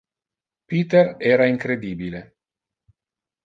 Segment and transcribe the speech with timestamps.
[0.69, 2.23] Peter era incredibile.